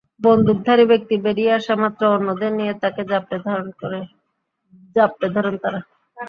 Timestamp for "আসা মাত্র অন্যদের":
1.53-2.51